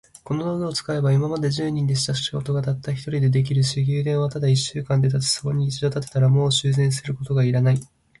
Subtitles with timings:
[0.23, 5.27] この道具を使えば、今まで十人でした仕事が、たった一人で出来上るし、宮殿はたった一週間で建つ。
[5.29, 7.79] それに一度建てたら、もう修繕することが要らない。